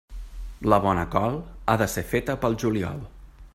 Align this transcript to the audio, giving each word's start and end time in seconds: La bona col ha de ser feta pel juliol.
La 0.73 0.79
bona 0.85 1.03
col 1.17 1.37
ha 1.65 1.77
de 1.83 1.89
ser 1.97 2.05
feta 2.15 2.39
pel 2.47 2.61
juliol. 2.65 3.07